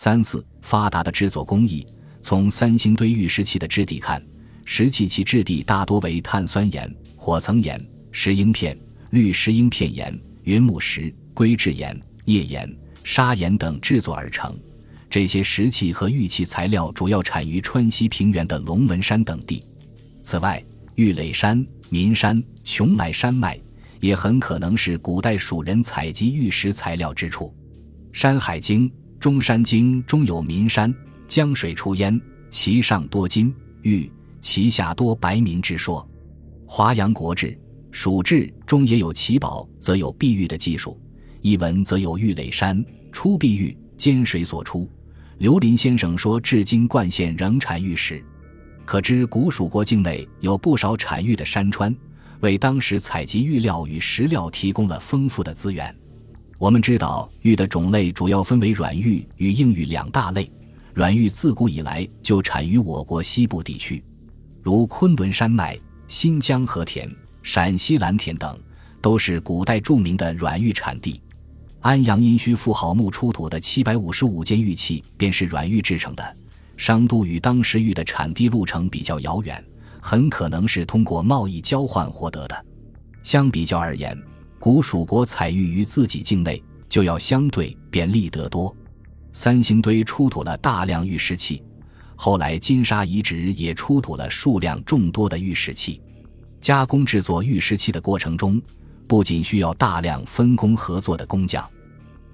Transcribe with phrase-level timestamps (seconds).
[0.00, 1.84] 三四发达的制作工艺，
[2.22, 4.24] 从三星堆玉石器的质地看，
[4.64, 8.78] 石器其质地大多为碳酸盐、火层岩、石英片、
[9.10, 12.72] 绿石英片岩、云母石、硅质岩、页岩、
[13.02, 14.56] 砂岩等制作而成。
[15.10, 19.64] 这些石器和玉器材料主要产于川西平原的龙门山等地。
[20.22, 23.58] 此外，玉垒山、岷山、邛崃山脉
[23.98, 27.52] 也很可能是古代蜀人采集玉石材料之处。
[28.16, 28.88] 《山海经·
[29.20, 30.94] 中山经》中有“岷山
[31.26, 32.20] 江水出焉，
[32.50, 33.52] 其上多金
[33.82, 34.08] 玉，
[34.40, 36.00] 其下多白民”之说。
[36.70, 37.46] 《华阳国志·
[37.90, 41.00] 蜀志》中也有“奇宝则有碧玉”的技术。
[41.40, 44.88] 一文则有“玉垒山出碧玉，兼水所出”。
[45.38, 48.24] 刘林先生说：“至今冠县仍产玉石，
[48.84, 51.94] 可知古蜀国境内有不少产玉的山川，
[52.40, 55.92] 为当时采集玉料与石料提供了丰富的资源。”
[56.58, 60.50] 我们知道，玉的种类主要分为软玉与硬玉两大类。
[60.92, 64.02] 软玉自古以来就产于我国西部地区，
[64.60, 67.08] 如昆仑山脉、新疆和田、
[67.44, 68.58] 陕西蓝田等，
[69.00, 71.22] 都是古代著名的软玉产地。
[71.78, 76.36] 安阳殷墟妇好墓出土的七百五十五件玉器，便是软玉制成的。
[76.76, 79.64] 商都与当时玉的产地路程比较遥远，
[80.00, 82.66] 很可能是通过贸易交换获得的。
[83.22, 84.20] 相比较而言，
[84.58, 88.74] 古蜀国采玉于自己境内，就要相对便利得多。
[89.32, 91.62] 三星堆出土了大量玉石器，
[92.16, 96.00] 后来金沙遗址也出土了数量众多的玉石器。
[96.60, 98.60] 加工制作玉石器的过程中，
[99.06, 101.64] 不仅需要大量分工合作的工匠，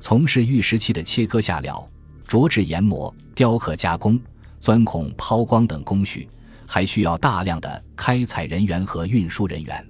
[0.00, 1.86] 从事玉石器的切割下料、
[2.26, 4.18] 琢制研磨、雕刻加工、
[4.60, 6.26] 钻孔抛光等工序，
[6.66, 9.86] 还需要大量的开采人员和运输人员。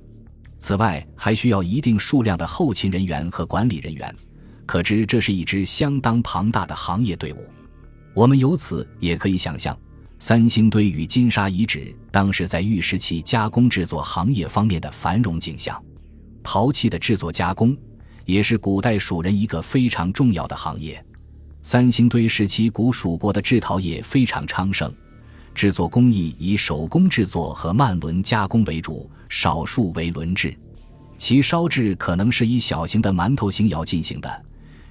[0.65, 4.17] 此外，还需要一定数量的后勤人员和管理人员，
[4.65, 7.47] 可知这是一支相当庞大的行业队伍。
[8.15, 9.79] 我们由此也可以想象，
[10.19, 15.79] 三星堆与金沙遗址当时在玉石器加工制作行业方面的繁荣景象。
[16.43, 17.77] 陶器的制作加工
[18.25, 21.05] 也是古代蜀人一个非常重要的行业。
[21.61, 24.91] 三星堆时期，古蜀国的制陶业非常昌盛，
[25.55, 30.55] 制作工艺以手工制作和慢轮加工为主，少数为轮制。
[31.17, 34.45] 其烧制可能是以小型的馒头形窑进行的，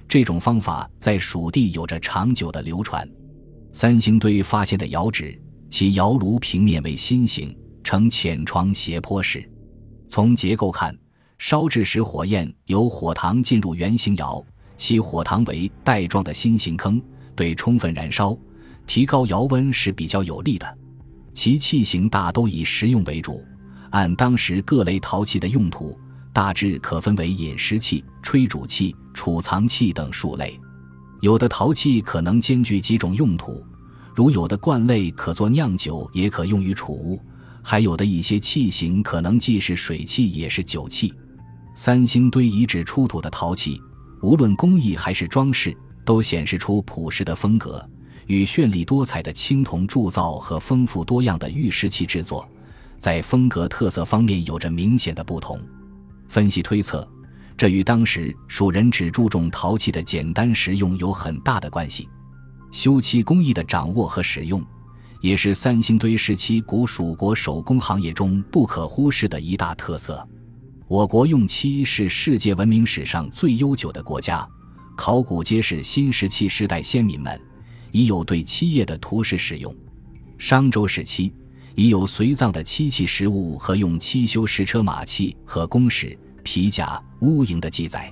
[0.08, 3.06] 这种方法在蜀地有着长久的流传。
[3.72, 5.38] 三星堆发现的窑址，
[5.68, 9.46] 其窑炉平面为心形，呈浅床斜坡式。
[10.08, 10.96] 从结构看，
[11.38, 14.42] 烧制时，火焰由火塘进入圆形窑，
[14.76, 17.02] 其火塘为带状的心形坑，
[17.36, 18.36] 对充分燃烧、
[18.86, 20.78] 提高窑温是比较有利的。
[21.32, 23.44] 其器型大都以实用为主。
[23.90, 25.96] 按当时各类陶器的用途，
[26.32, 30.58] 大致可分为饮食器、吹煮器、储藏器等数类。
[31.20, 33.64] 有的陶器可能兼具几种用途，
[34.14, 37.16] 如有的罐类可做酿酒，也可用于储物；
[37.62, 41.14] 还有的一些器型可能既是水器，也是酒器。
[41.74, 43.80] 三星堆遗址出土的陶器，
[44.22, 47.88] 无论工艺还是装饰，都显示出朴实的风格，
[48.26, 52.48] 与绚丽多彩的青铜铸造和丰富多样的玉石器制作，
[52.98, 55.58] 在风格特色方面有着明显的不同。
[56.28, 57.06] 分析推测，
[57.56, 62.08] 这与当时蜀人只注重陶器的简单实用有很大的关系。
[62.72, 64.64] 修漆工艺的掌握和使用，
[65.20, 70.26] 也是三星堆时期古蜀国手工行业中不可忽视的一大特色。
[70.88, 74.46] 我国用漆是世界文明史上最悠久的国家，
[74.96, 77.40] 考古揭示新石器时代先民们
[77.94, 79.72] 已有对漆业的涂饰使用。
[80.36, 81.32] 商周时期
[81.76, 88.10] 已有随葬的漆器实物和用漆修石车马器和弓矢、皮甲、屋营的记载。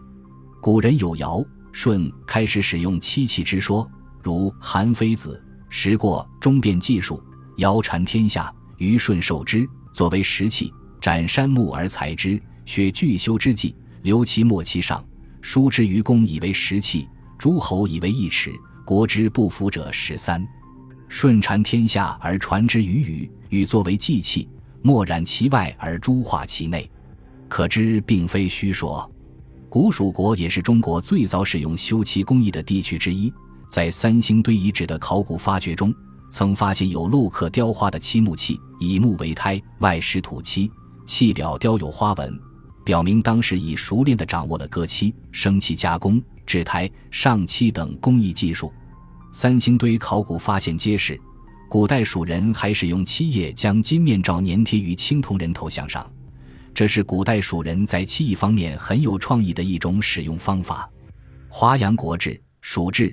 [0.60, 3.90] 古人有尧舜开始使用漆器之说，
[4.22, 7.16] 如韩非子《时过中变记述》：
[7.56, 12.40] 尧禅天下，虞舜受之，作为石器，斩山木而裁之。
[12.64, 15.04] 学巨修之际，留其末期上，
[15.40, 18.52] 书之于公，以为石器；诸侯以为一尺，
[18.84, 20.46] 国之不服者十三。
[21.08, 24.48] 顺禅天下而传之于禹，禹作为祭器，
[24.80, 26.90] 墨染其外而朱化其内，
[27.48, 29.10] 可知并非虚说。
[29.68, 33.32] 古蜀国也是中国最早使用修漆工艺的地区之一，
[33.68, 35.94] 在三星堆遗址的考古发掘中，
[36.30, 40.70] 曾发现有镂刻雕花的漆木器，以木为胎，外施土漆，
[41.06, 42.40] 器表雕有花纹。
[42.84, 48.72] 表明当时已熟练地掌握了割漆、生漆加工、制胎、上漆等工艺技术。
[49.32, 51.18] 三星堆考古发现揭示，
[51.68, 56.06] 古代蜀人还使用漆液将金面罩粘贴于青铜人头像上，
[56.74, 60.88] 这是古代蜀人在漆艺方面很有创意的一种使用方法。
[61.48, 62.30] 《华阳国志·
[62.60, 63.08] 蜀志》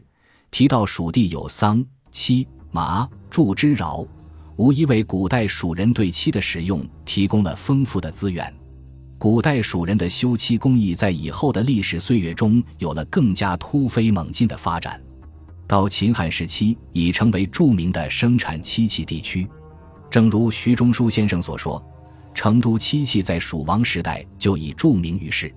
[0.51, 4.05] 提到蜀地有桑、漆、麻、祝之饶，
[4.57, 8.53] 无疑为古代蜀人对漆的使用提供了丰富的资源。
[9.19, 15.00] 古代蜀人的修漆工艺在以后的历史岁月中有了更加突飞猛进的发展。
[15.68, 19.45] 到秦汉时期，已成为著名的生产漆器地区。
[20.10, 21.86] 正如徐中书先生所说，
[22.33, 25.54] 成都漆器在蜀王时代就已著名于世。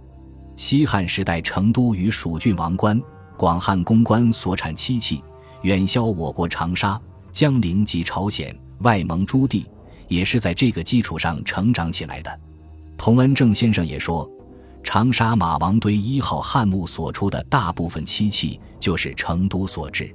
[0.57, 3.01] 西汉时代，成都与蜀郡王官、
[3.37, 5.23] 广汉公关所产漆器，
[5.63, 7.01] 远销我国长沙、
[7.31, 9.69] 江陵及朝鲜、外蒙诸地，
[10.09, 12.41] 也是在这个基础上成长起来的。
[13.03, 14.31] 童恩正先生也说。
[14.85, 20.15] 长沙马王堆一号汉墓所出的大部分漆器就是成都所制。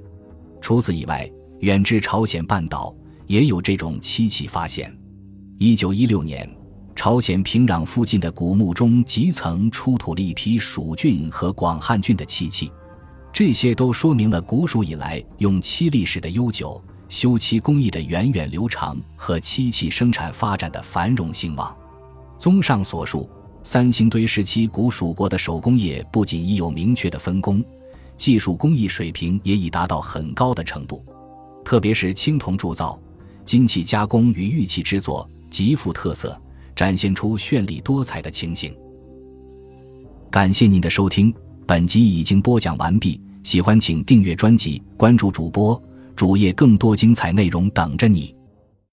[0.58, 1.30] 除此以外，
[1.60, 2.94] 远至朝鲜半岛
[3.26, 4.90] 也有这种漆器发现。
[5.58, 6.48] 一九一六年，
[6.96, 12.72] 朝鲜平壤附近的古墓中极层出土了一批蜀郡和广汉郡的漆器，
[13.34, 21.76] 这些都说明了古蜀以来用漆历史的悠久、修漆工艺的源远流长和漆器生产发展的繁荣兴旺。
[22.38, 23.28] 综上所述。
[23.64, 27.62] 三星堆时期古蜀国的手工业不仅已有明确的分工，
[28.16, 31.04] 技术工艺水平也已达到很高的程度，
[31.64, 32.98] 特别是青铜铸造、
[33.44, 36.40] 金器加工与玉器制作极富特色，
[36.74, 38.74] 展现出绚丽多彩的情形。
[40.30, 41.34] 感谢您的收听，
[41.66, 43.20] 本集已经播讲完毕。
[43.42, 45.80] 喜欢请订阅专辑，关注主播
[46.16, 48.34] 主页，更多精彩内容等着你。